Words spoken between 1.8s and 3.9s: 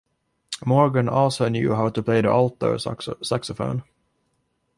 to play the alto saxophone.